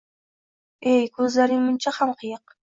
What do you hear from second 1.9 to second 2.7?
ham qiyiq